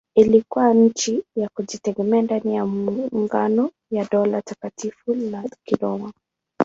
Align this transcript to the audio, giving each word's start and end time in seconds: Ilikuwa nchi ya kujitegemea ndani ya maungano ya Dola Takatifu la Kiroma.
Ilikuwa 0.15 0.73
nchi 0.73 1.23
ya 1.35 1.49
kujitegemea 1.57 2.21
ndani 2.21 2.55
ya 2.55 2.65
maungano 2.65 3.71
ya 3.91 4.05
Dola 4.11 4.41
Takatifu 4.41 5.13
la 5.13 5.43
Kiroma. 5.67 6.13